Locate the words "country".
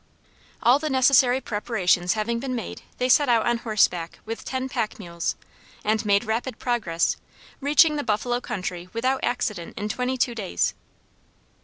8.41-8.89